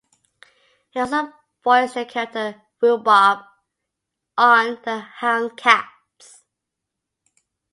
He 0.89 0.99
also 0.99 1.31
voiced 1.63 1.93
the 1.93 2.05
character 2.05 2.59
"Rhubarb" 2.81 3.41
on 4.35 4.79
"The 4.83 5.05
Houndcats". 5.19 6.41